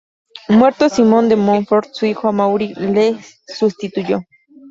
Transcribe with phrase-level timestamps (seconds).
[0.49, 4.21] Muerto Simón de Monfort, su hijo Amaury le sustituyó.